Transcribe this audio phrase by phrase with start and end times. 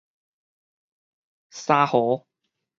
[1.53, 2.25] 相和